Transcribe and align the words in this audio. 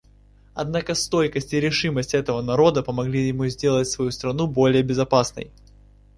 Однако 0.55 0.95
стойкость 0.95 1.53
и 1.53 1.59
решимость 1.59 2.15
этого 2.15 2.41
народа 2.41 2.81
помогли 2.81 3.27
ему 3.27 3.45
сделать 3.49 3.87
свою 3.87 4.09
страну 4.09 4.47
более 4.47 4.81
безопасной. 4.81 5.51